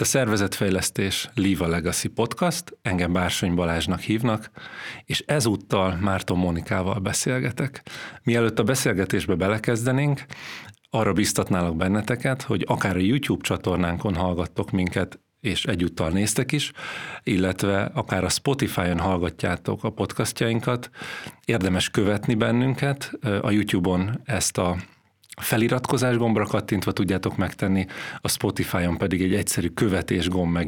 [0.00, 4.50] Itt a Szervezetfejlesztés Liva Legacy Podcast, engem Bársony Balázsnak hívnak,
[5.04, 7.82] és ezúttal Márton Monikával beszélgetek.
[8.22, 10.24] Mielőtt a beszélgetésbe belekezdenénk,
[10.90, 16.72] arra biztatnálok benneteket, hogy akár a YouTube csatornánkon hallgattok minket, és egyúttal néztek is,
[17.22, 20.90] illetve akár a Spotify-on hallgatjátok a podcastjainkat,
[21.44, 23.12] érdemes követni bennünket.
[23.40, 24.76] A YouTube-on ezt a
[25.40, 27.86] feliratkozás gombra kattintva tudjátok megtenni,
[28.20, 30.58] a Spotify-on pedig egy egyszerű követés gomb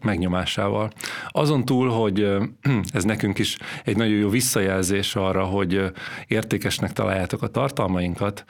[0.00, 0.90] megnyomásával.
[1.28, 2.20] Azon túl, hogy
[2.92, 5.82] ez nekünk is egy nagyon jó visszajelzés arra, hogy
[6.26, 8.44] értékesnek találjátok a tartalmainkat,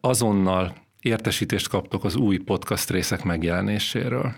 [0.00, 4.34] azonnal értesítést kaptok az új podcast részek megjelenéséről.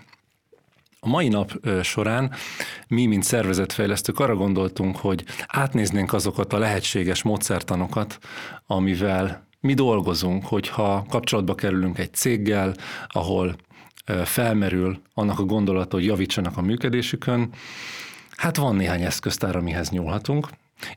[0.99, 1.51] A mai nap
[1.83, 2.31] során
[2.87, 8.17] mi, mint szervezetfejlesztők arra gondoltunk, hogy átnéznénk azokat a lehetséges módszertanokat,
[8.67, 12.73] amivel mi dolgozunk, hogyha kapcsolatba kerülünk egy céggel,
[13.07, 13.55] ahol
[14.23, 17.49] felmerül annak a gondolata, hogy javítsanak a működésükön,
[18.29, 20.49] hát van néhány eszköztár, amihez nyúlhatunk,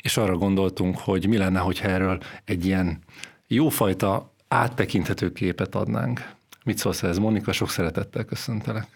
[0.02, 2.98] és arra gondoltunk, hogy mi lenne, hogyha erről egy ilyen
[3.46, 6.30] jófajta áttekinthető képet adnánk.
[6.64, 7.52] Mit szólsz ez, Monika?
[7.52, 8.86] Sok szeretettel köszöntelek.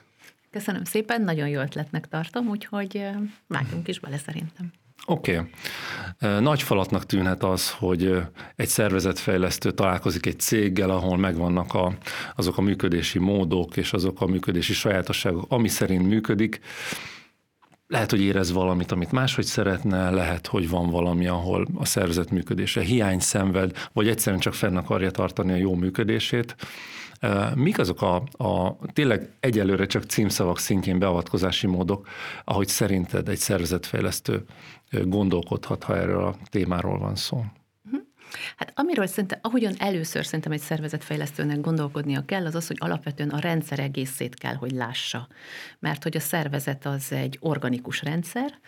[0.51, 3.09] Köszönöm szépen, nagyon jó ötletnek tartom, úgyhogy
[3.47, 4.73] vágjunk is bele szerintem.
[5.05, 5.37] Oké.
[5.37, 5.51] Okay.
[6.41, 8.17] Nagy falatnak tűnhet az, hogy
[8.57, 11.93] egy szervezetfejlesztő találkozik egy céggel, ahol megvannak a,
[12.37, 16.61] azok a működési módok és azok a működési sajátosságok, ami szerint működik.
[17.89, 22.81] Lehet, hogy érez valamit, amit máshogy szeretne, lehet, hogy van valami, ahol a szervezet működése
[22.81, 26.57] hiány szenved, vagy egyszerűen csak fenn akarja tartani a jó működését.
[27.55, 28.15] Mik azok a,
[28.45, 32.09] a tényleg egyelőre csak címszavak szintjén beavatkozási módok,
[32.45, 34.45] ahogy szerinted egy szervezetfejlesztő
[34.91, 37.45] gondolkodhat, ha erről a témáról van szó?
[37.83, 37.97] Mhm.
[38.57, 43.39] Hát amiről szerintem, ahogyan először szerintem egy szervezetfejlesztőnek gondolkodnia kell, az az, hogy alapvetően a
[43.39, 45.29] rendszer egészét kell, hogy lássa.
[45.79, 48.59] Mert hogy a szervezet az egy organikus rendszer,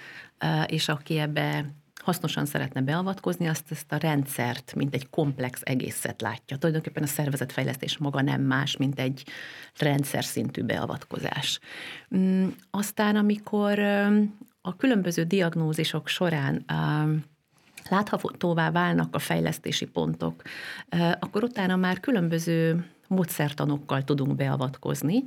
[0.66, 1.72] és aki ebbe
[2.08, 6.56] hasznosan szeretne beavatkozni, azt ezt a rendszert, mint egy komplex egészet látja.
[6.56, 9.24] Tulajdonképpen a szervezetfejlesztés maga nem más, mint egy
[9.78, 11.60] rendszer szintű beavatkozás.
[12.16, 13.78] Mm, aztán, amikor
[14.60, 16.64] a különböző diagnózisok során
[17.88, 20.42] láthatóvá válnak a fejlesztési pontok,
[21.18, 25.24] akkor utána már különböző módszertanokkal tudunk beavatkozni,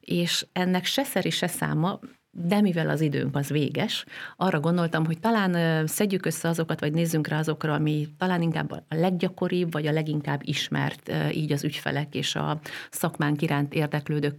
[0.00, 2.00] és ennek se szeri, se száma
[2.30, 4.04] de mivel az időnk az véges,
[4.36, 8.84] arra gondoltam, hogy talán szedjük össze azokat, vagy nézzünk rá azokra, ami talán inkább a
[8.88, 14.36] leggyakoribb, vagy a leginkább ismert így az ügyfelek és a szakmánk iránt érdeklődők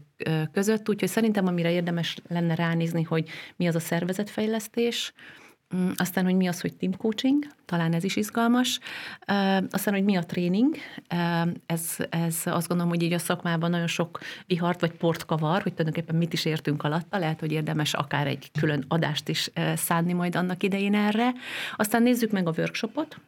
[0.51, 0.89] között.
[0.89, 5.13] Úgyhogy szerintem, amire érdemes lenne ránézni, hogy mi az a szervezetfejlesztés,
[5.95, 8.79] aztán, hogy mi az, hogy team coaching, talán ez is izgalmas.
[9.69, 10.75] Aztán, hogy mi a tréning,
[11.65, 15.73] ez, ez azt gondolom, hogy így a szakmában nagyon sok vihart vagy port kavar, hogy
[15.73, 20.35] tulajdonképpen mit is értünk alatta, lehet, hogy érdemes akár egy külön adást is szánni majd
[20.35, 21.33] annak idején erre.
[21.75, 23.19] Aztán nézzük meg a workshopot,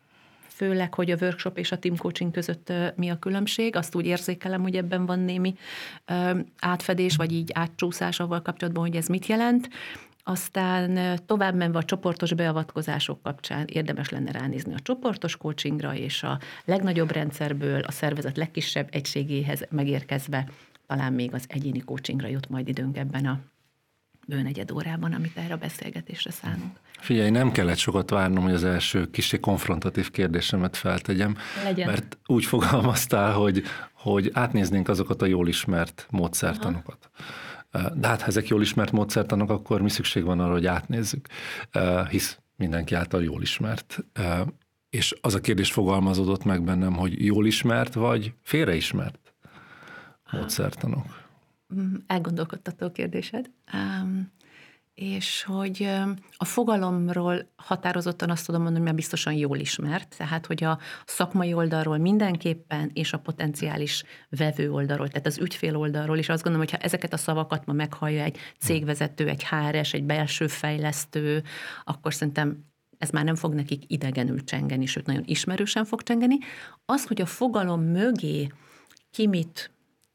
[0.48, 3.76] főleg, hogy a workshop és a team coaching között mi a különbség.
[3.76, 5.56] Azt úgy érzékelem, hogy ebben van némi
[6.60, 9.70] átfedés, vagy így átcsúszás avval kapcsolatban, hogy ez mit jelent.
[10.24, 16.40] Aztán tovább menve a csoportos beavatkozások kapcsán érdemes lenne ránézni a csoportos coachingra, és a
[16.66, 20.48] legnagyobb rendszerből a szervezet legkisebb egységéhez megérkezve
[20.88, 23.40] talán még az egyéni coachingra jut majd időnk ebben a
[24.28, 26.80] bőnegyed órában, amit erre a beszélgetésre szánunk.
[27.00, 31.88] Figyelj, nem kellett sokat várnom, hogy az első kicsi konfrontatív kérdésemet feltegyem, Legyen.
[31.90, 37.10] mert úgy fogalmaztál, hogy, hogy átnéznénk azokat a jól ismert módszertanokat.
[37.14, 37.51] Aha
[37.94, 41.28] de hát ha ezek jól ismert módszertanok, akkor mi szükség van arra, hogy átnézzük,
[42.10, 44.06] hisz mindenki által jól ismert.
[44.90, 49.34] És az a kérdés fogalmazódott meg bennem, hogy jól ismert, vagy félreismert
[50.32, 51.30] módszertanok.
[52.08, 53.50] Elgondolkodtató kérdésed.
[54.94, 55.90] És hogy
[56.38, 61.98] a fogalomról határozottan azt tudom mondani, mert biztosan jól ismert, tehát hogy a szakmai oldalról
[61.98, 66.86] mindenképpen, és a potenciális vevő oldalról, tehát az ügyfél oldalról is azt gondolom, hogy ha
[66.86, 71.44] ezeket a szavakat ma meghallja egy cégvezető, egy HRS, egy belső fejlesztő,
[71.84, 72.66] akkor szerintem
[72.98, 76.38] ez már nem fog nekik idegenül csengeni, sőt nagyon ismerősen fog csengeni.
[76.86, 78.52] Az, hogy a fogalom mögé
[79.12, 79.72] ki mit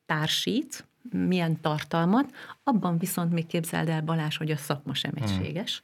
[0.06, 5.22] társít, milyen tartalmat, abban viszont még képzeld el Balázs, hogy a szakma sem hmm.
[5.22, 5.82] egységes.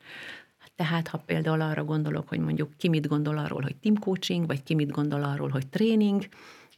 [0.77, 4.63] Tehát, ha például arra gondolok, hogy mondjuk ki mit gondol arról, hogy team coaching, vagy
[4.63, 6.29] ki mit gondol arról, hogy tréning,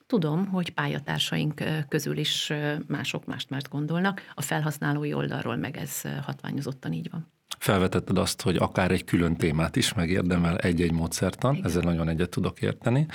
[0.06, 2.52] tudom, hogy pályatársaink közül is
[2.86, 7.32] mások mást mert gondolnak, a felhasználói oldalról meg ez hatványozottan így van.
[7.58, 11.66] Felvetetted azt, hogy akár egy külön témát is megérdemel egy-egy módszertan, Igen.
[11.66, 13.06] ezzel nagyon egyet tudok érteni.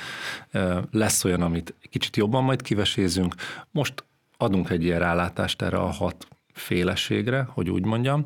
[0.91, 3.35] Lesz olyan, amit kicsit jobban majd kivesézünk.
[3.71, 4.03] Most
[4.41, 8.23] adunk egy ilyen rálátást erre a hat féleségre, hogy úgy mondjam,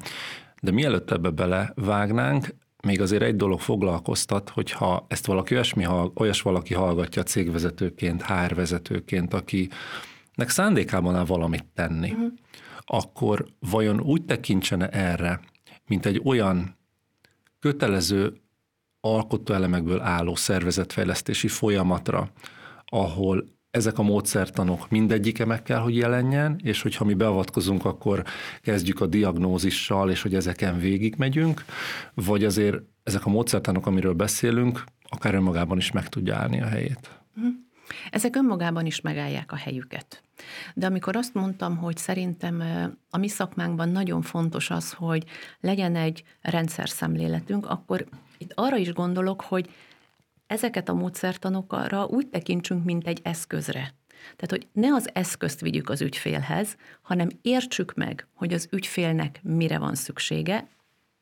[0.61, 6.73] de mielőtt ebbe belevágnánk, még azért egy dolog foglalkoztat, hogyha ezt valaki olyasmi, olyas valaki
[6.73, 12.31] hallgatja cégvezetőként, HR vezetőként, akinek szándékában áll valamit tenni, uh-huh.
[12.85, 15.39] akkor vajon úgy tekintsene erre,
[15.87, 16.77] mint egy olyan
[17.59, 18.33] kötelező
[19.01, 22.31] alkotóelemekből álló szervezetfejlesztési folyamatra,
[22.85, 28.23] ahol ezek a módszertanok mindegyike meg kell, hogy jelenjen, és hogyha mi beavatkozunk, akkor
[28.61, 31.65] kezdjük a diagnózissal, és hogy ezeken végigmegyünk,
[32.13, 37.09] vagy azért ezek a módszertanok, amiről beszélünk, akár önmagában is meg tudja állni a helyét.
[37.33, 37.47] Mhm.
[38.11, 40.23] Ezek önmagában is megállják a helyüket.
[40.73, 42.63] De amikor azt mondtam, hogy szerintem
[43.09, 45.23] a mi szakmánkban nagyon fontos az, hogy
[45.59, 48.05] legyen egy rendszer szemléletünk, akkor
[48.37, 49.69] itt arra is gondolok, hogy
[50.53, 53.93] ezeket a módszertanokra úgy tekintsünk, mint egy eszközre.
[54.35, 59.77] Tehát, hogy ne az eszközt vigyük az ügyfélhez, hanem értsük meg, hogy az ügyfélnek mire
[59.77, 60.67] van szüksége,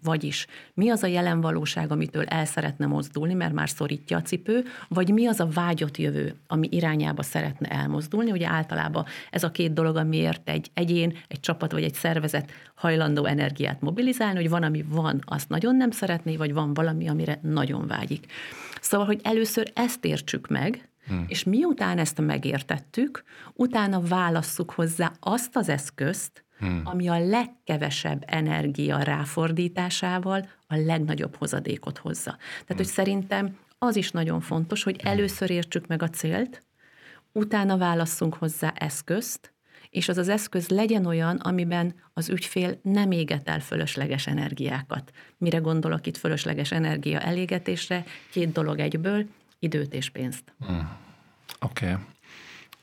[0.03, 4.63] vagyis mi az a jelen valóság, amitől el szeretne mozdulni, mert már szorítja a cipő,
[4.87, 8.31] vagy mi az a vágyott jövő, ami irányába szeretne elmozdulni.
[8.31, 13.25] Ugye általában ez a két dolog, amiért egy egyén, egy csapat vagy egy szervezet hajlandó
[13.25, 17.87] energiát mobilizálni, hogy van, ami van, azt nagyon nem szeretné, vagy van valami, amire nagyon
[17.87, 18.25] vágyik.
[18.81, 21.25] Szóval, hogy először ezt értsük meg, Hmm.
[21.27, 26.81] És miután ezt megértettük, utána válasszuk hozzá azt az eszközt, hmm.
[26.83, 32.31] ami a legkevesebb energia ráfordításával a legnagyobb hozadékot hozza.
[32.37, 32.75] Tehát, hmm.
[32.75, 35.11] hogy szerintem az is nagyon fontos, hogy hmm.
[35.11, 36.63] először értsük meg a célt,
[37.31, 39.53] utána válasszunk hozzá eszközt,
[39.89, 45.11] és az az eszköz legyen olyan, amiben az ügyfél nem éget el fölösleges energiákat.
[45.37, 48.03] Mire gondolok itt fölösleges energia elégetésre?
[48.31, 49.25] Két dolog egyből,
[49.59, 50.53] időt és pénzt.
[50.67, 50.97] Hmm.
[51.59, 51.85] Oké.
[51.85, 52.03] Okay.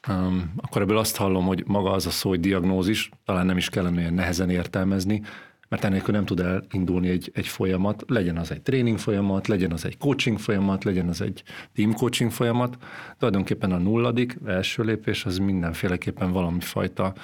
[0.09, 3.69] Um, akkor ebből azt hallom, hogy maga az a szó, hogy diagnózis, talán nem is
[3.69, 5.23] kellene olyan nehezen értelmezni,
[5.69, 9.85] mert enélkül nem tud elindulni egy, egy folyamat, legyen az egy tréning folyamat, legyen az
[9.85, 11.43] egy coaching folyamat, legyen az egy
[11.75, 12.77] team coaching folyamat.
[13.19, 17.15] Tulajdonképpen a nulladik első lépés az mindenféleképpen valami fajta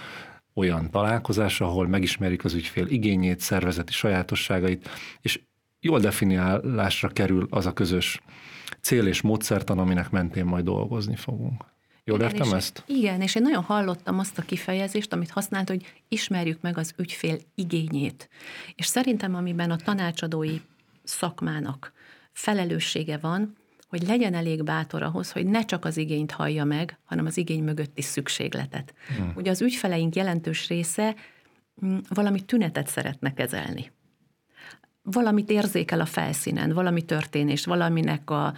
[0.55, 4.89] olyan találkozás, ahol megismerjük az ügyfél igényét, szervezeti sajátosságait,
[5.21, 5.41] és
[5.81, 8.21] jól definiálásra kerül az a közös
[8.81, 11.74] cél és módszertan, aminek mentén majd dolgozni fogunk.
[12.05, 12.83] Jól igen, értem ezt?
[12.87, 17.39] Igen, és én nagyon hallottam azt a kifejezést, amit használt, hogy ismerjük meg az ügyfél
[17.55, 18.29] igényét.
[18.75, 20.61] És szerintem, amiben a tanácsadói
[21.03, 21.93] szakmának
[22.33, 23.57] felelőssége van,
[23.89, 27.63] hogy legyen elég bátor ahhoz, hogy ne csak az igényt hallja meg, hanem az igény
[27.63, 28.95] mögötti szükségletet.
[29.17, 29.33] Hmm.
[29.37, 31.15] Ugye az ügyfeleink jelentős része
[31.85, 33.93] mm, valami tünetet szeretne kezelni
[35.05, 38.55] valamit érzékel a felszínen, valami történés, valaminek a,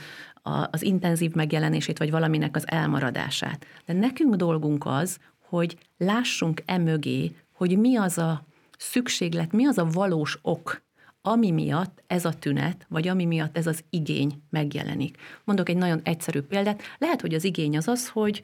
[0.46, 3.66] a, az intenzív megjelenését, vagy valaminek az elmaradását.
[3.84, 8.42] De nekünk dolgunk az, hogy lássunk emögé, hogy mi az a
[8.78, 10.84] szükséglet, mi az a valós ok,
[11.22, 15.16] ami miatt ez a tünet, vagy ami miatt ez az igény megjelenik.
[15.44, 16.82] Mondok egy nagyon egyszerű példát.
[16.98, 18.42] Lehet, hogy az igény az az, hogy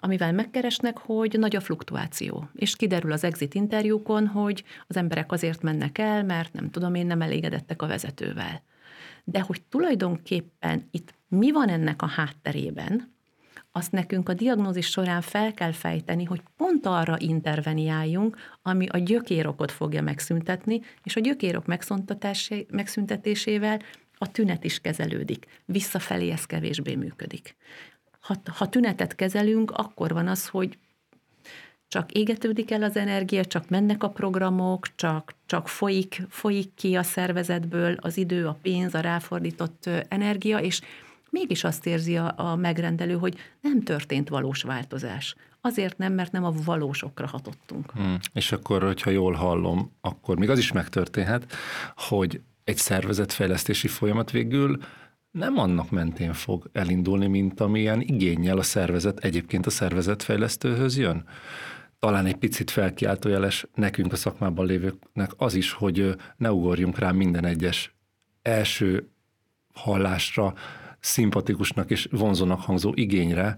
[0.00, 2.48] amivel megkeresnek, hogy nagy a fluktuáció.
[2.54, 7.06] És kiderül az exit interjúkon, hogy az emberek azért mennek el, mert nem tudom én,
[7.06, 8.62] nem elégedettek a vezetővel.
[9.30, 13.16] De hogy tulajdonképpen itt mi van ennek a hátterében,
[13.72, 19.72] azt nekünk a diagnózis során fel kell fejteni, hogy pont arra interveniáljunk, ami a gyökérokot
[19.72, 21.66] fogja megszüntetni, és a gyökérok
[22.68, 23.80] megszüntetésével
[24.18, 25.46] a tünet is kezelődik.
[25.64, 27.56] Visszafelé ez kevésbé működik.
[28.20, 30.78] Ha, ha tünetet kezelünk, akkor van az, hogy
[31.88, 37.02] csak égetődik el az energia, csak mennek a programok, csak, csak folyik, folyik ki a
[37.02, 40.80] szervezetből az idő, a pénz, a ráfordított energia, és
[41.30, 45.34] mégis azt érzi a, a megrendelő, hogy nem történt valós változás.
[45.60, 47.90] Azért nem, mert nem a valósokra hatottunk.
[47.90, 48.18] Hmm.
[48.32, 51.52] És akkor, hogyha jól hallom, akkor még az is megtörténhet,
[51.96, 54.78] hogy egy szervezetfejlesztési folyamat végül
[55.30, 61.24] nem annak mentén fog elindulni, mint amilyen igényel a szervezet egyébként a szervezetfejlesztőhöz jön.
[61.98, 67.44] Talán egy picit felkiáltójeles nekünk a szakmában lévőknek az is, hogy ne ugorjunk rá minden
[67.44, 67.94] egyes
[68.42, 69.08] első
[69.74, 70.54] hallásra
[71.00, 73.56] szimpatikusnak és vonzónak hangzó igényre,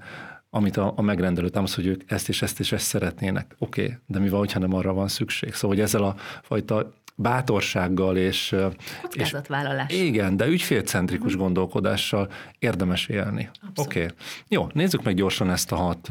[0.51, 3.55] amit a, a megrendelő támasz, hogy ők ezt és ezt és ezt szeretnének.
[3.59, 5.55] Oké, okay, de mi van, hogyha nem arra van szükség?
[5.55, 8.57] Szóval, hogy ezzel a fajta bátorsággal és...
[9.03, 9.93] Kockázatvállalás.
[9.93, 11.43] És, igen, de ügyfélcentrikus uh-huh.
[11.43, 13.51] gondolkodással érdemes élni.
[13.77, 14.03] Oké.
[14.03, 14.17] Okay.
[14.49, 16.11] Jó, nézzük meg gyorsan ezt a hat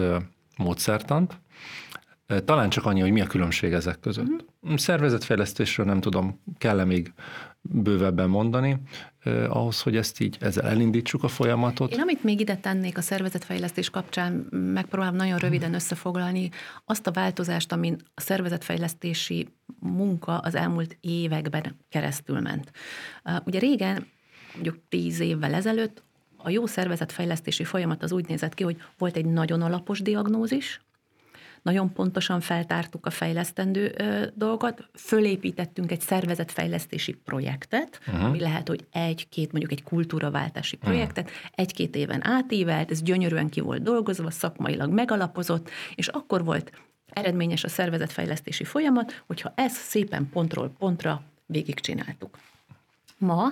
[0.58, 1.40] módszertant.
[2.46, 4.46] Talán csak annyi, hogy mi a különbség ezek között.
[4.62, 4.78] Uh-huh.
[4.78, 7.14] Szervezetfejlesztésről nem tudom, kell-e még
[7.62, 8.78] bővebben mondani,
[9.20, 11.92] eh, ahhoz, hogy ezt így ezzel elindítsuk a folyamatot.
[11.92, 16.50] Én amit még ide tennék a szervezetfejlesztés kapcsán, megpróbálom nagyon röviden összefoglalni
[16.86, 19.48] azt a változást, amin a szervezetfejlesztési
[19.80, 22.72] munka az elmúlt években keresztül ment.
[23.46, 24.08] Ugye régen,
[24.54, 26.04] mondjuk tíz évvel ezelőtt
[26.38, 30.82] a jó szervezetfejlesztési folyamat az úgy nézett ki, hogy volt egy nagyon alapos diagnózis,
[31.62, 38.24] nagyon pontosan feltártuk a fejlesztendő ö, dolgot, fölépítettünk egy szervezetfejlesztési projektet, uh-huh.
[38.24, 41.42] ami lehet, hogy egy-két, mondjuk egy kultúraváltási projektet, uh-huh.
[41.56, 46.72] egy-két éven átívelt, ez gyönyörűen ki volt dolgozva, szakmailag megalapozott, és akkor volt
[47.10, 52.38] eredményes a szervezetfejlesztési folyamat, hogyha ezt szépen pontról pontra végigcsináltuk.
[53.18, 53.52] Ma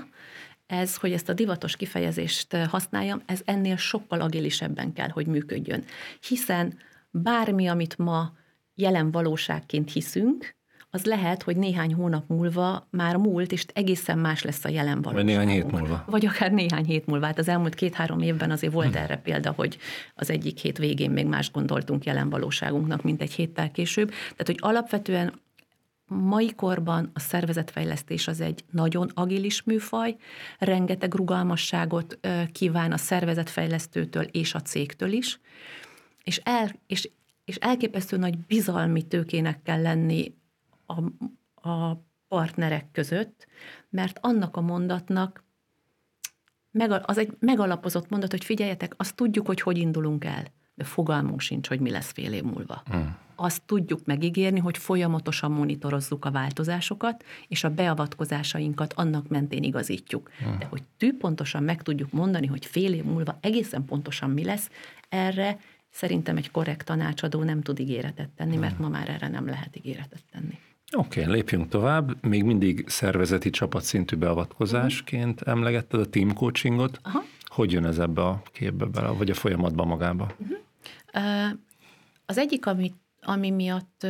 [0.68, 5.84] ez, hogy ezt a divatos kifejezést használjam, ez ennél sokkal agilisebben kell, hogy működjön.
[6.28, 6.78] Hiszen
[7.10, 8.34] bármi, amit ma
[8.76, 10.56] jelen valóságként hiszünk,
[10.90, 15.26] az lehet, hogy néhány hónap múlva már múlt, és egészen más lesz a jelen valóság.
[15.26, 16.04] Vagy néhány hét múlva.
[16.08, 17.26] Vagy akár néhány hét múlva.
[17.26, 19.04] Hát az elmúlt két-három évben azért volt hmm.
[19.04, 19.78] erre példa, hogy
[20.16, 24.10] az egyik hét végén még más gondoltunk jelen valóságunknak, mint egy héttel később.
[24.10, 25.34] Tehát, hogy alapvetően
[26.06, 30.16] mai korban a szervezetfejlesztés az egy nagyon agilis műfaj,
[30.60, 32.20] rengeteg rugalmasságot
[32.52, 35.40] kíván a szervezetfejlesztőtől és a cégtől is,
[36.28, 37.10] és, el, és,
[37.46, 40.36] és elképesztő nagy bizalmi tőkének kell lenni
[40.86, 41.02] a,
[41.70, 43.48] a partnerek között,
[43.90, 45.46] mert annak a mondatnak
[47.02, 51.68] az egy megalapozott mondat, hogy figyeljetek, azt tudjuk, hogy hogy indulunk el, de fogalmunk sincs,
[51.68, 52.84] hogy mi lesz fél év múlva.
[52.86, 53.18] Hmm.
[53.36, 60.32] Azt tudjuk megígérni, hogy folyamatosan monitorozzuk a változásokat, és a beavatkozásainkat annak mentén igazítjuk.
[60.44, 60.58] Hmm.
[60.60, 64.70] De hogy tűpontosan meg tudjuk mondani, hogy fél év múlva egészen pontosan mi lesz,
[65.10, 65.60] erre
[65.98, 70.24] Szerintem egy korrekt tanácsadó nem tud ígéretet tenni, mert ma már erre nem lehet ígéretet
[70.32, 70.60] tenni.
[70.96, 72.26] Oké, okay, lépjünk tovább.
[72.26, 77.00] Még mindig szervezeti csapatszintű beavatkozásként emlegetted a team coachingot.
[77.04, 77.24] Aha.
[77.46, 80.36] Hogy jön ez ebbe a képbe bele, vagy a folyamatba magába?
[80.38, 81.52] Uh-huh.
[82.26, 84.08] Az egyik, ami, ami miatt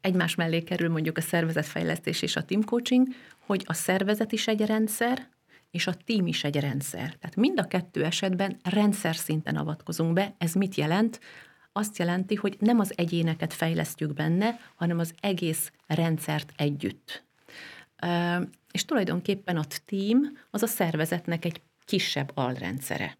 [0.00, 3.06] egymás mellé kerül mondjuk a szervezetfejlesztés és a team coaching,
[3.38, 5.28] hogy a szervezet is egy rendszer,
[5.70, 7.14] és a tím is egy rendszer.
[7.20, 10.34] Tehát mind a kettő esetben rendszer szinten avatkozunk be.
[10.38, 11.20] Ez mit jelent?
[11.72, 17.24] Azt jelenti, hogy nem az egyéneket fejlesztjük benne, hanem az egész rendszert együtt.
[18.70, 23.18] És tulajdonképpen a tím az a szervezetnek egy kisebb alrendszere.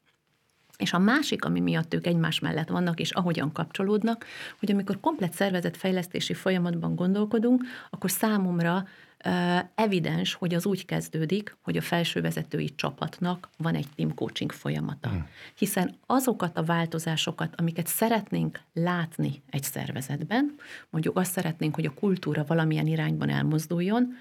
[0.76, 4.26] És a másik, ami miatt ők egymás mellett vannak, és ahogyan kapcsolódnak,
[4.58, 8.86] hogy amikor komplet szervezetfejlesztési folyamatban gondolkodunk, akkor számomra
[9.74, 15.08] evidens, hogy az úgy kezdődik, hogy a felsővezetői csapatnak van egy team coaching folyamata.
[15.08, 15.28] Hmm.
[15.54, 20.54] Hiszen azokat a változásokat, amiket szeretnénk látni egy szervezetben,
[20.90, 24.14] mondjuk azt szeretnénk, hogy a kultúra valamilyen irányban elmozduljon,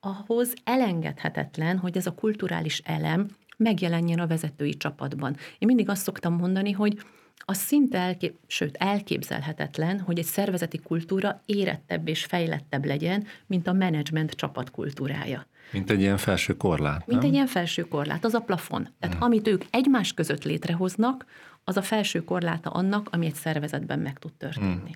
[0.00, 5.36] ahhoz elengedhetetlen, hogy ez a kulturális elem megjelenjen a vezetői csapatban.
[5.58, 6.98] Én mindig azt szoktam mondani, hogy
[7.44, 13.72] az szinte elkép, sőt elképzelhetetlen, hogy egy szervezeti kultúra érettebb és fejlettebb legyen, mint a
[13.72, 15.46] menedzsment csapatkultúrája.
[15.72, 17.06] Mint egy ilyen felső korlát.
[17.06, 17.28] Mint nem?
[17.28, 18.88] egy ilyen felső korlát, az a plafon.
[18.98, 19.24] Tehát hmm.
[19.24, 21.26] amit ők egymás között létrehoznak,
[21.64, 24.72] az a felső korláta annak, ami egy szervezetben meg tud történni.
[24.72, 24.90] Hmm.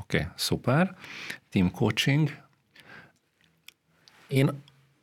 [0.00, 0.94] Oké, okay, szuper.
[1.50, 2.30] Team coaching.
[4.28, 4.50] Én,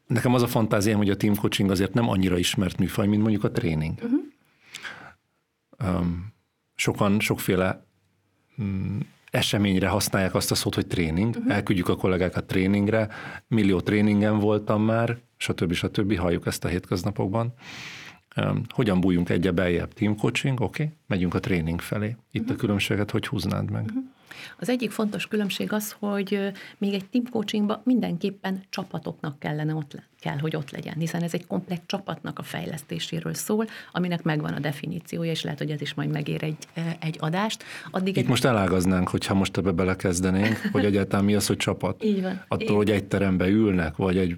[0.07, 3.43] nekem az a fantáziám, hogy a team coaching azért nem annyira ismert műfaj, mint mondjuk
[3.43, 3.99] a tréning.
[4.03, 4.28] Uh-huh
[6.75, 7.85] sokan sokféle
[8.61, 8.99] mm,
[9.31, 11.35] eseményre használják azt a szót, hogy tréning.
[11.35, 11.53] Uh-huh.
[11.53, 13.07] Elküldjük a kollégákat tréningre,
[13.47, 15.73] millió tréningen voltam már, stb.
[15.73, 16.17] stb.
[16.17, 17.53] Halljuk ezt a hétköznapokban.
[18.69, 19.93] Hogyan bújjunk egyre beljebb?
[19.93, 20.95] Team coaching, oké, okay.
[21.07, 22.07] megyünk a tréning felé.
[22.07, 22.49] Itt uh-huh.
[22.49, 22.59] a mhm.
[22.59, 23.83] különbséget hogy húznád meg?
[23.83, 24.03] Uh-huh.
[24.59, 30.03] Az egyik fontos különbség az, hogy még egy team coachingban mindenképpen csapatoknak kellene ott le,
[30.19, 34.59] kell, hogy ott legyen, hiszen ez egy komplett csapatnak a fejlesztéséről szól, aminek megvan a
[34.59, 36.57] definíciója, és lehet, hogy ez is majd megér egy,
[36.99, 37.63] egy adást.
[37.91, 38.29] Addig Itt egy...
[38.29, 42.03] most elágaznánk, hogyha most ebbe belekezdenénk, hogy egyáltalán mi az, hogy csapat.
[42.03, 42.43] Így van.
[42.47, 42.75] Attól, Így.
[42.75, 44.35] hogy egy terembe ülnek, vagy egy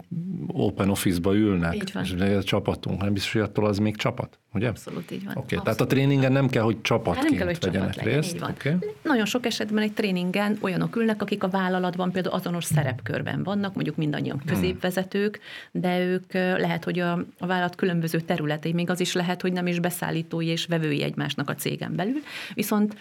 [0.62, 2.04] open office-ba ülnek, így van.
[2.04, 4.68] és a csapatunk, nem biztos, hogy attól az még csapat, ugye?
[4.68, 5.36] Abszolút így van.
[5.38, 8.32] Okay, tehát a tréningen nem kell, hogy csapatként nem kell, hogy vegyenek csapat részt.
[8.32, 8.50] Legyen, így van.
[8.50, 8.90] Okay.
[9.04, 13.96] Nagyon sok esetben egy tréningen olyanok ülnek, akik a vállalatban például azonos szerepkörben vannak, mondjuk
[13.96, 14.54] mindannyian hmm.
[14.54, 15.40] középvezetők,
[15.72, 19.68] de ők lehet, hogy a, a vállalat különböző területei, még az is lehet, hogy nem
[19.68, 22.22] is beszállítói és vevői egymásnak a cégen belül,
[22.54, 22.96] viszont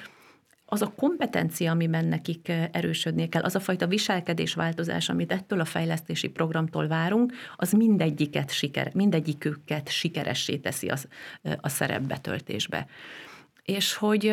[0.72, 6.28] az a kompetencia, amiben nekik erősödnie kell, az a fajta viselkedésváltozás, amit ettől a fejlesztési
[6.28, 11.08] programtól várunk, az mindegyiket siker, mindegyiküket sikeressé teszi az,
[11.60, 12.86] a szerepbetöltésbe.
[13.64, 14.32] És hogy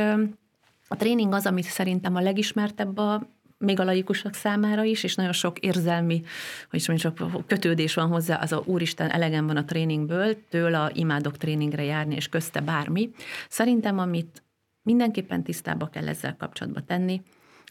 [0.87, 5.31] A tréning az, amit szerintem a legismertebb a még a laikusok számára is, és nagyon
[5.31, 6.23] sok érzelmi,
[6.69, 11.37] hogy is mondjam, kötődés van hozzá, az a úristen elegem van a tréningből, tőle imádok
[11.37, 13.09] tréningre járni, és közte bármi.
[13.49, 14.43] Szerintem, amit
[14.87, 17.21] mindenképpen tisztába kell ezzel kapcsolatba tenni,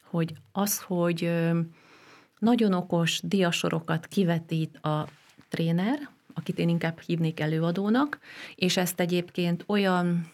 [0.02, 1.30] hogy az, hogy
[2.38, 5.06] nagyon okos diasorokat kivetít a
[5.48, 8.18] tréner, akit én inkább hívnék előadónak,
[8.54, 10.30] és ezt egyébként olyan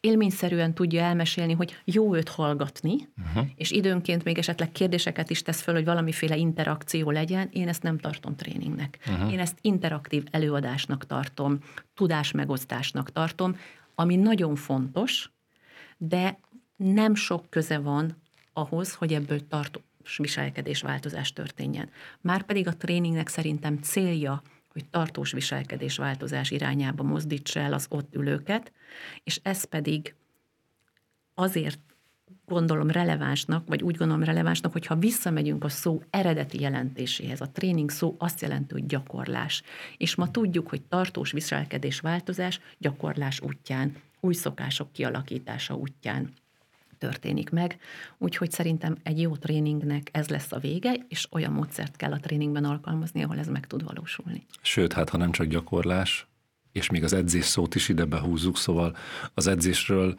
[0.00, 3.46] élményszerűen tudja elmesélni, hogy jó őt hallgatni, uh-huh.
[3.56, 7.98] és időnként még esetleg kérdéseket is tesz föl, hogy valamiféle interakció legyen, én ezt nem
[7.98, 8.98] tartom tréningnek.
[9.06, 9.32] Uh-huh.
[9.32, 11.58] Én ezt interaktív előadásnak tartom,
[11.94, 13.56] tudásmegosztásnak tartom,
[13.94, 15.30] ami nagyon fontos,
[16.02, 16.38] de
[16.76, 18.16] nem sok köze van
[18.52, 21.90] ahhoz, hogy ebből tartós viselkedés változás történjen.
[22.20, 24.42] Márpedig a tréningnek szerintem célja,
[24.72, 28.72] hogy tartós viselkedés változás irányába mozdítsa el az ott ülőket,
[29.24, 30.14] és ez pedig
[31.34, 31.78] azért
[32.46, 37.40] gondolom relevánsnak, vagy úgy gondolom relevánsnak, hogyha visszamegyünk a szó eredeti jelentéséhez.
[37.40, 39.62] A tréning szó azt jelenti, hogy gyakorlás.
[39.96, 46.32] És ma tudjuk, hogy tartós viselkedés változás gyakorlás útján, új szokások kialakítása útján
[46.98, 47.78] történik meg,
[48.18, 52.64] úgyhogy szerintem egy jó tréningnek ez lesz a vége, és olyan módszert kell a tréningben
[52.64, 54.46] alkalmazni, ahol ez meg tud valósulni.
[54.62, 56.26] Sőt, hát ha nem csak gyakorlás,
[56.72, 58.96] és még az edzés szót is ide behúzzuk, szóval
[59.34, 60.18] az edzésről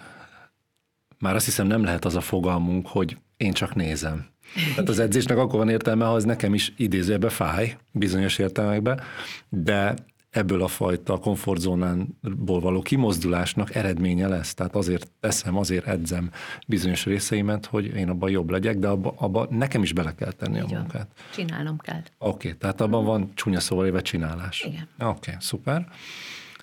[1.20, 4.30] már azt hiszem nem lehet az a fogalmunk, hogy én csak nézem.
[4.70, 9.02] Tehát az edzésnek akkor van értelme, ha az nekem is idézőjebe fáj, bizonyos értelmekben,
[9.50, 9.94] de
[10.32, 14.54] ebből a fajta komfortzónából való kimozdulásnak eredménye lesz.
[14.54, 16.32] Tehát azért teszem, azért edzem
[16.68, 20.58] bizonyos részeimet, hogy én abban jobb legyek, de abba, abba nekem is bele kell tenni
[20.58, 21.08] Így a munkát.
[21.34, 22.02] Csinálnom kell.
[22.18, 24.62] Oké, okay, tehát abban van csúnya szóval éve csinálás.
[24.62, 24.88] Igen.
[25.00, 25.88] Oké, okay, szuper.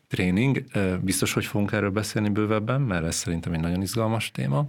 [0.07, 0.65] Tréning,
[1.03, 4.67] biztos, hogy fogunk erről beszélni bővebben, mert ez szerintem egy nagyon izgalmas téma.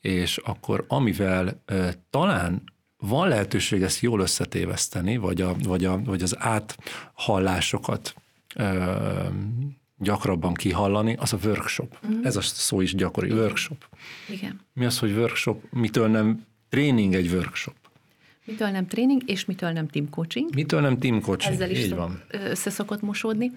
[0.00, 1.62] És akkor amivel
[2.10, 2.62] talán
[3.08, 8.14] van lehetőség ezt jól összetéveszteni, vagy, a, vagy, a, vagy az áthallásokat
[8.54, 8.94] ö,
[9.98, 11.98] gyakrabban kihallani, az a workshop.
[12.02, 12.26] Uh-huh.
[12.26, 13.38] Ez a szó is gyakori, Igen.
[13.38, 13.88] workshop.
[14.28, 14.60] Igen.
[14.72, 15.62] Mi az, hogy workshop?
[15.70, 17.74] Mitől nem tréning egy workshop?
[18.44, 20.54] Mitől nem tréning, és mitől nem team coaching?
[20.54, 21.54] Mitől nem team coaching?
[21.54, 22.22] Ezzel is Így szok, van.
[22.30, 23.52] össze szokott mosódni.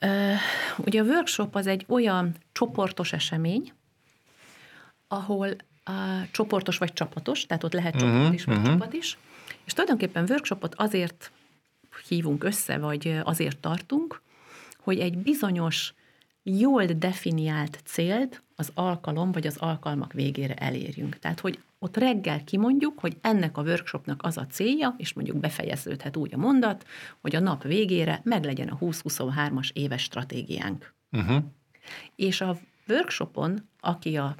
[0.00, 0.34] Uh,
[0.78, 3.72] ugye a workshop az egy olyan csoportos esemény,
[5.08, 8.72] ahol a csoportos vagy csapatos, tehát ott lehet csoport uh-huh, is, vagy uh-huh.
[8.72, 9.18] csapat is.
[9.64, 11.30] És tulajdonképpen workshopot azért
[12.08, 14.20] hívunk össze, vagy azért tartunk,
[14.78, 15.94] hogy egy bizonyos,
[16.42, 21.18] jól definiált célt az alkalom vagy az alkalmak végére elérjünk.
[21.18, 26.16] Tehát, hogy ott reggel kimondjuk, hogy ennek a workshopnak az a célja, és mondjuk befejeződhet
[26.16, 26.86] úgy a mondat,
[27.20, 30.94] hogy a nap végére meglegyen a 20-23-as éves stratégiánk.
[31.12, 31.44] Uh-huh.
[32.16, 34.34] És a workshopon, aki a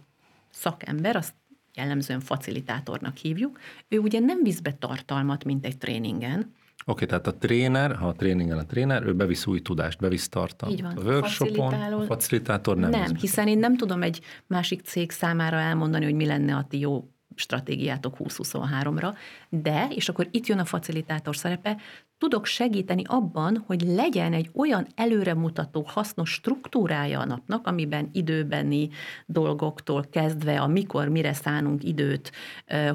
[0.53, 1.35] szakember, azt
[1.75, 7.27] jellemzően facilitátornak hívjuk, ő ugye nem visz be tartalmat, mint egy tréningen, Oké, okay, tehát
[7.27, 10.79] a tréner, ha a tréningen a tréner, ő bevisz új tudást, bevisz tartalmat.
[10.79, 10.97] Így van.
[10.97, 12.91] A workshopon a facilitátor nem.
[12.91, 16.79] Nem, hiszen én nem tudom egy másik cég számára elmondani, hogy mi lenne a ti
[16.79, 19.15] jó stratégiátok 2023-ra,
[19.49, 21.77] de, és akkor itt jön a facilitátor szerepe,
[22.23, 28.89] tudok segíteni abban, hogy legyen egy olyan előremutató, hasznos struktúrája a napnak, amiben időbeni
[29.27, 32.33] dolgoktól kezdve, a mikor, mire szánunk időt,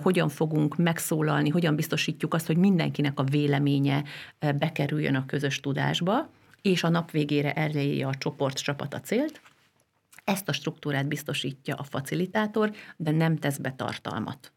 [0.01, 4.03] hogyan fogunk megszólalni, hogyan biztosítjuk azt, hogy mindenkinek a véleménye
[4.39, 6.29] bekerüljön a közös tudásba,
[6.61, 9.41] és a nap végére elérje a csoport csapat a célt,
[10.23, 14.51] ezt a struktúrát biztosítja a facilitátor, de nem tesz be tartalmat.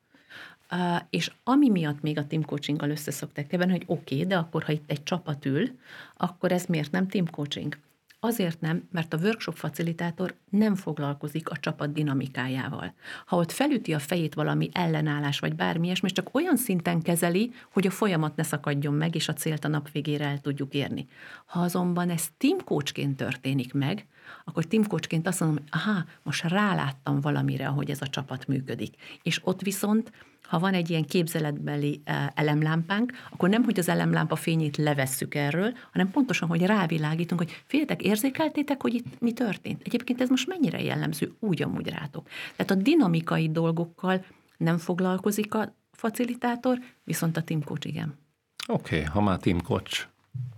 [1.11, 4.63] És ami miatt még a team coachinggal össze szokták keverni, hogy oké, okay, de akkor,
[4.63, 5.79] ha itt egy csapat ül,
[6.17, 7.79] akkor ez miért nem team coaching?
[8.23, 12.95] Azért nem, mert a workshop facilitátor nem foglalkozik a csapat dinamikájával.
[13.27, 17.87] Ha ott felüti a fejét valami ellenállás vagy bármi ilyesmi, csak olyan szinten kezeli, hogy
[17.87, 21.09] a folyamat ne szakadjon meg, és a célt a nap végére el tudjuk érni.
[21.47, 24.07] Ha azonban ez team coachként történik meg,
[24.45, 28.95] akkor team coachként azt mondom, hogy aha, most ráláttam valamire, hogy ez a csapat működik.
[29.23, 30.13] És ott viszont
[30.51, 35.73] ha van egy ilyen képzeletbeli e, elemlámpánk, akkor nem, hogy az elemlámpa fényét levesszük erről,
[35.93, 39.83] hanem pontosan, hogy rávilágítunk, hogy féltek, érzékeltétek, hogy itt mi történt.
[39.85, 42.29] Egyébként ez most mennyire jellemző úgy amúgy rátok.
[42.57, 44.25] Tehát a dinamikai dolgokkal
[44.57, 48.19] nem foglalkozik a facilitátor, viszont a team coach igen.
[48.67, 50.07] Oké, okay, ha már team coach,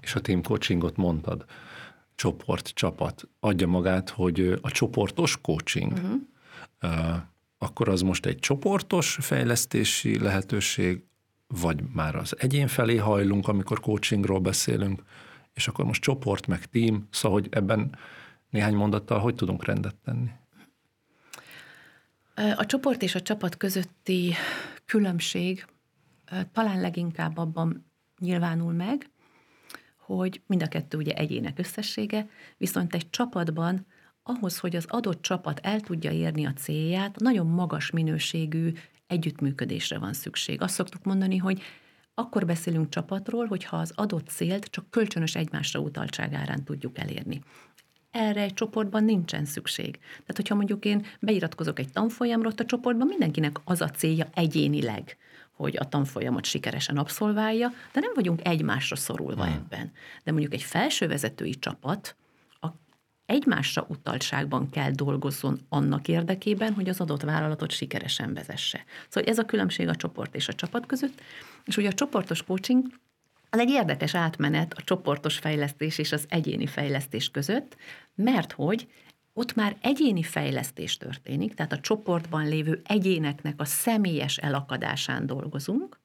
[0.01, 1.45] és a team coachingot mondtad,
[2.23, 7.17] csoport, csapat adja magát, hogy a csoportos coaching, uh-huh.
[7.59, 11.03] akkor az most egy csoportos fejlesztési lehetőség,
[11.47, 15.03] vagy már az egyén felé hajlunk, amikor coachingról beszélünk,
[15.55, 17.99] és akkor most csoport, meg team, szóval hogy ebben
[18.51, 20.31] néhány mondattal hogy tudunk rendet tenni?
[22.57, 24.35] A csoport és a csapat közötti
[24.87, 25.67] különbség
[26.53, 29.11] talán leginkább abban nyilvánul meg,
[30.17, 33.87] hogy mind a kettő ugye egyének összessége, viszont egy csapatban
[34.23, 38.73] ahhoz, hogy az adott csapat el tudja érni a célját, nagyon magas minőségű
[39.07, 40.61] együttműködésre van szükség.
[40.61, 41.63] Azt szoktuk mondani, hogy
[42.15, 47.43] akkor beszélünk csapatról, hogyha az adott célt csak kölcsönös egymásra utaltságárán tudjuk elérni.
[48.11, 49.99] Erre egy csoportban nincsen szükség.
[49.99, 55.17] Tehát, hogyha mondjuk én beiratkozok egy tanfolyamra, ott a csoportban mindenkinek az a célja egyénileg,
[55.63, 59.53] hogy a tanfolyamot sikeresen abszolválja, de nem vagyunk egymásra szorulva hmm.
[59.53, 59.93] ebben.
[60.25, 62.17] De mondjuk egy felsővezetői csapat,
[63.27, 68.85] egymásra utaltságban kell dolgozzon annak érdekében, hogy az adott vállalatot sikeresen vezesse.
[69.09, 71.21] Szóval ez a különbség a csoport és a csapat között,
[71.65, 72.87] és ugye a csoportos coaching
[73.51, 77.77] az egy érdekes átmenet a csoportos fejlesztés és az egyéni fejlesztés között,
[78.15, 78.89] mert hogy
[79.33, 86.01] ott már egyéni fejlesztés történik, tehát a csoportban lévő egyéneknek a személyes elakadásán dolgozunk,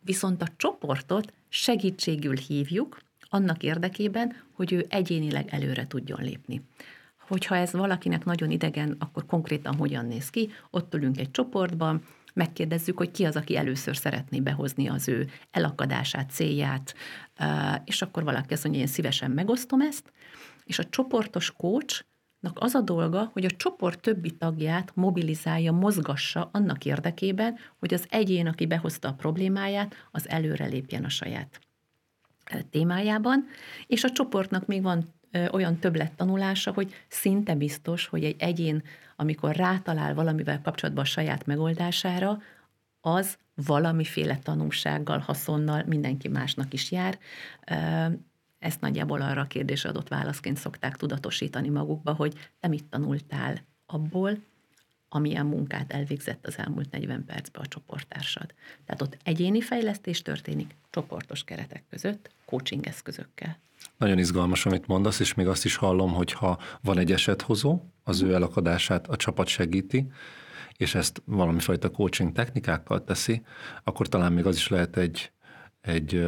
[0.00, 6.62] viszont a csoportot segítségül hívjuk, annak érdekében, hogy ő egyénileg előre tudjon lépni.
[7.28, 10.50] Hogyha ez valakinek nagyon idegen, akkor konkrétan hogyan néz ki?
[10.70, 12.02] Ott ülünk egy csoportban,
[12.34, 16.94] megkérdezzük, hogy ki az, aki először szeretné behozni az ő elakadását, célját,
[17.84, 20.12] és akkor valaki azt mondja, én szívesen megosztom ezt,
[20.64, 22.04] és a csoportos coach
[22.54, 28.46] az a dolga, hogy a csoport többi tagját mobilizálja, mozgassa annak érdekében, hogy az egyén,
[28.46, 31.60] aki behozta a problémáját, az előre lépjen a saját
[32.70, 33.46] témájában,
[33.86, 35.04] és a csoportnak még van
[35.50, 38.82] olyan többlettanulása, hogy szinte biztos, hogy egy egyén,
[39.16, 42.38] amikor rátalál valamivel kapcsolatban a saját megoldására,
[43.00, 47.18] az valamiféle tanulsággal, haszonnal mindenki másnak is jár.
[48.64, 54.38] Ezt nagyjából arra a kérdésre adott válaszként szokták tudatosítani magukba, hogy te mit tanultál abból,
[55.08, 58.54] amilyen munkát elvégzett az elmúlt 40 percben a csoporttársad.
[58.86, 63.58] Tehát ott egyéni fejlesztés történik csoportos keretek között, coaching eszközökkel.
[63.96, 68.22] Nagyon izgalmas, amit mondasz, és még azt is hallom, hogy ha van egy esethozó, az
[68.22, 70.06] ő elakadását a csapat segíti,
[70.76, 73.42] és ezt valamifajta coaching technikákkal teszi,
[73.82, 75.32] akkor talán még az is lehet egy,
[75.80, 76.26] egy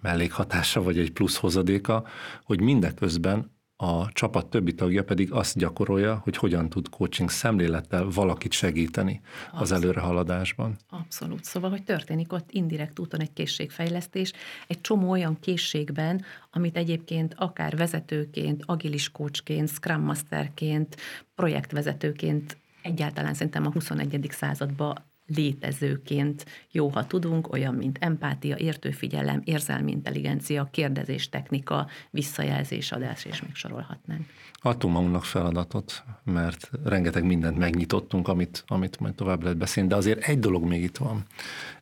[0.00, 2.06] mellékhatása, vagy egy plusz hozadéka,
[2.44, 8.52] hogy mindeközben a csapat többi tagja pedig azt gyakorolja, hogy hogyan tud coaching szemlélettel valakit
[8.52, 9.60] segíteni Abszolút.
[9.60, 10.76] az előrehaladásban.
[10.90, 11.44] Abszolút.
[11.44, 14.32] Szóval, hogy történik ott indirekt úton egy készségfejlesztés,
[14.66, 20.96] egy csomó olyan készségben, amit egyébként akár vezetőként, agilis coachként, scrum masterként,
[21.34, 24.26] projektvezetőként egyáltalán szerintem a 21.
[24.30, 24.94] században
[25.26, 33.54] létezőként jó, ha tudunk, olyan, mint empátia, értőfigyelem, érzelmi intelligencia, kérdezés technika, visszajelzésadás, és még
[33.54, 34.26] sorolhatnánk.
[34.52, 40.24] Adtunk magunknak feladatot, mert rengeteg mindent megnyitottunk, amit, amit majd tovább lehet beszélni, de azért
[40.24, 41.22] egy dolog még itt van.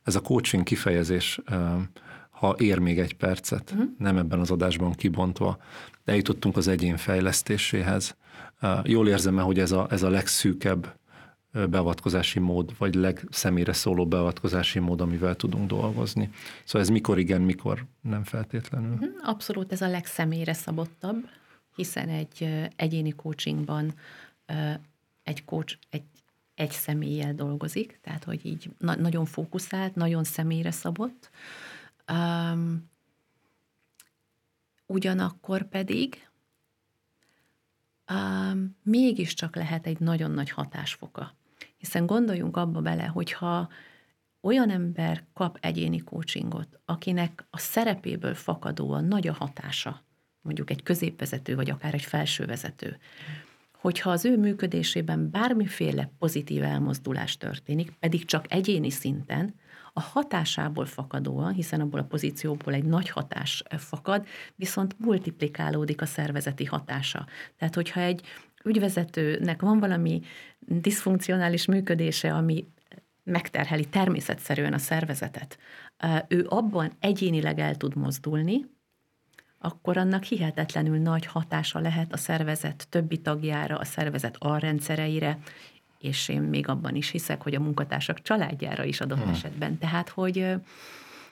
[0.03, 1.41] Ez a coaching kifejezés,
[2.31, 3.89] ha ér még egy percet, uh-huh.
[3.99, 5.59] nem ebben az adásban kibontva,
[6.05, 8.17] de eljutottunk az egyén fejlesztéséhez.
[8.83, 10.97] Jól érzem hogy ez a, ez a legszűkebb
[11.53, 16.31] beavatkozási mód, vagy legszemélyre szóló beavatkozási mód, amivel tudunk dolgozni.
[16.65, 18.95] Szóval ez mikor igen, mikor nem feltétlenül.
[18.95, 21.29] Mhm, abszolút ez a legszemélyre szabottabb,
[21.75, 23.95] hiszen egy egyéni coachingban
[25.23, 26.05] egy coach egy,
[26.55, 31.31] egy személlyel dolgozik, tehát hogy így na- nagyon fókuszált, nagyon személyre szabott.
[32.13, 32.91] Um,
[34.87, 36.29] ugyanakkor pedig
[38.11, 41.35] um, mégiscsak lehet egy nagyon nagy hatásfoka.
[41.83, 43.69] Hiszen gondoljunk abba bele, hogyha
[44.41, 50.03] olyan ember kap egyéni coachingot, akinek a szerepéből fakadóan nagy a hatása,
[50.41, 52.99] mondjuk egy középvezető, vagy akár egy felsővezető,
[53.79, 59.55] hogyha az ő működésében bármiféle pozitív elmozdulás történik, pedig csak egyéni szinten,
[59.93, 66.65] a hatásából fakadóan, hiszen abból a pozícióból egy nagy hatás fakad, viszont multiplikálódik a szervezeti
[66.65, 67.27] hatása.
[67.57, 68.23] Tehát, hogyha egy
[68.65, 70.23] ügyvezetőnek van valami
[70.59, 72.67] diszfunkcionális működése, ami
[73.25, 75.59] megterheli természetszerűen a szervezetet,
[76.29, 78.65] ő abban egyénileg el tud mozdulni,
[79.59, 85.39] akkor annak hihetetlenül nagy hatása lehet a szervezet többi tagjára, a szervezet alrendszereire,
[85.99, 89.33] és én még abban is hiszek, hogy a munkatársak családjára is adott hmm.
[89.33, 89.79] esetben.
[89.79, 90.55] Tehát, hogy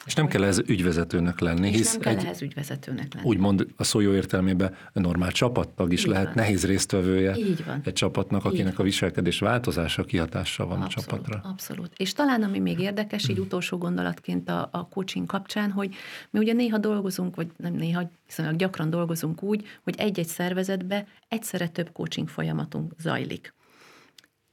[0.06, 3.26] és nem kell ez ügyvezetőnek lenni, hisz nem kell egy, ehhez ügyvezetőnek lenni.
[3.26, 6.34] Úgymond a szó jó értelmében normál csapattag is Így lehet, van.
[6.34, 7.80] nehéz résztvevője Így van.
[7.84, 11.50] egy csapatnak, akinek Így a viselkedés változása kihatással van abszolút, a csapatra.
[11.50, 11.90] Abszolút.
[11.96, 15.94] És talán ami még érdekes, így utolsó gondolatként a, a coaching kapcsán, hogy
[16.30, 21.68] mi ugye néha dolgozunk, vagy nem néha, hiszen gyakran dolgozunk úgy, hogy egy-egy szervezetbe egyszerre
[21.68, 23.52] több coaching folyamatunk zajlik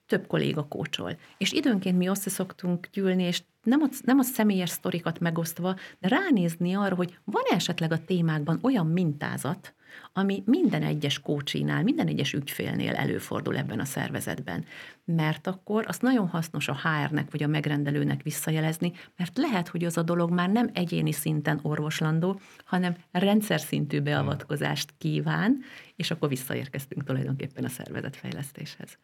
[0.07, 1.17] több kolléga kócsol.
[1.37, 6.73] És időnként mi összeszoktunk gyűlni, és nem a, nem a személyes sztorikat megosztva, de ránézni
[6.73, 9.75] arra, hogy van esetleg a témákban olyan mintázat,
[10.13, 14.65] ami minden egyes kócsinál, minden egyes ügyfélnél előfordul ebben a szervezetben.
[15.05, 19.97] Mert akkor az nagyon hasznos a HR-nek vagy a megrendelőnek visszajelezni, mert lehet, hogy az
[19.97, 25.59] a dolog már nem egyéni szinten orvoslandó, hanem rendszer szintű beavatkozást kíván,
[25.95, 28.97] és akkor visszaérkeztünk tulajdonképpen a szervezetfejlesztéshez.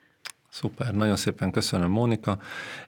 [0.54, 2.40] Szuper, nagyon szépen köszönöm, Mónika.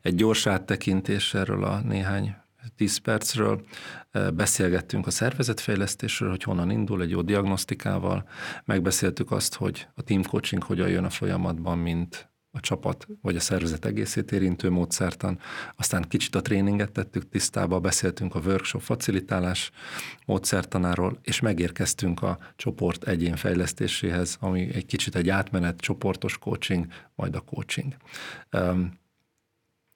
[0.02, 2.36] Egy gyors áttekintés erről a néhány
[2.76, 3.66] 10 percről.
[4.34, 8.30] Beszélgettünk a szervezetfejlesztésről, hogy honnan indul egy jó diagnosztikával.
[8.66, 13.40] Megbeszéltük azt, hogy a team coaching hogyan jön a folyamatban, mint a csapat vagy a
[13.40, 15.40] szervezet egészét érintő módszertan.
[15.76, 19.72] Aztán kicsit a tréninget tettük tisztába, beszéltünk a workshop facilitálás
[20.26, 27.36] módszertanáról, és megérkeztünk a csoport egyén fejlesztéséhez, ami egy kicsit egy átmenet, csoportos coaching, majd
[27.36, 27.96] a coaching.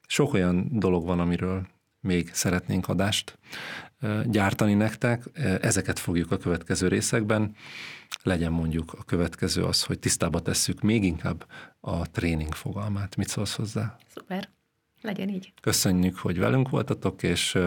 [0.07, 1.67] Sok olyan dolog van, amiről
[1.99, 3.37] még szeretnénk adást
[4.25, 5.23] gyártani nektek.
[5.61, 7.55] Ezeket fogjuk a következő részekben.
[8.29, 11.45] Legyen mondjuk a következő az, hogy tisztába tesszük még inkább
[11.79, 13.15] a tréning fogalmát.
[13.15, 13.97] Mit szólsz hozzá?
[14.13, 14.49] Szuper.
[15.01, 15.53] Legyen így.
[15.61, 17.57] Köszönjük, hogy velünk voltatok, és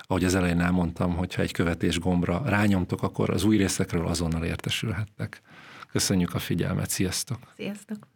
[0.00, 5.42] ahogy az elején elmondtam, hogyha egy követés gombra rányomtok, akkor az új részekről azonnal értesülhettek.
[5.90, 7.38] Köszönjük a figyelmet, sziasztok!
[7.56, 8.08] Sziasztok!